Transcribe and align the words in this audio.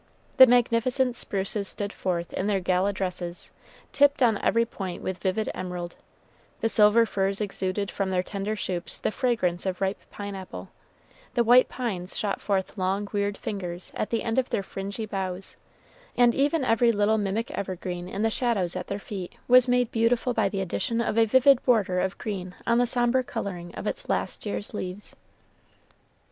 The 0.37 0.47
magnificent 0.47 1.15
spruces 1.15 1.67
stood 1.67 1.93
forth 1.93 2.33
in 2.33 2.47
their 2.47 2.59
gala 2.59 2.91
dresses, 2.91 3.51
tipped 3.91 4.23
on 4.23 4.39
every 4.39 4.65
point 4.65 5.03
with 5.03 5.19
vivid 5.19 5.47
emerald; 5.53 5.95
the 6.59 6.69
silver 6.69 7.05
firs 7.05 7.39
exuded 7.39 7.91
from 7.91 8.09
their 8.09 8.23
tender 8.23 8.55
shoots 8.55 8.97
the 8.97 9.11
fragrance 9.11 9.63
of 9.67 9.79
ripe 9.79 9.99
pineapple; 10.09 10.69
the 11.35 11.43
white 11.43 11.69
pines 11.69 12.17
shot 12.17 12.41
forth 12.41 12.79
long 12.79 13.09
weird 13.13 13.37
fingers 13.37 13.91
at 13.93 14.09
the 14.09 14.23
end 14.23 14.39
of 14.39 14.49
their 14.49 14.63
fringy 14.63 15.05
boughs; 15.05 15.55
and 16.17 16.33
even 16.33 16.65
every 16.65 16.91
little 16.91 17.19
mimic 17.19 17.51
evergreen 17.51 18.09
in 18.09 18.23
the 18.23 18.31
shadows 18.31 18.75
at 18.75 18.87
their 18.87 18.97
feet 18.97 19.31
was 19.47 19.67
made 19.67 19.91
beautiful 19.91 20.33
by 20.33 20.49
the 20.49 20.61
addition 20.61 20.99
of 20.99 21.15
a 21.15 21.25
vivid 21.25 21.61
border 21.63 21.99
of 21.99 22.17
green 22.17 22.55
on 22.65 22.79
the 22.79 22.87
sombre 22.87 23.23
coloring 23.23 23.71
of 23.75 23.85
its 23.85 24.09
last 24.09 24.47
year's 24.47 24.73
leaves. 24.73 25.15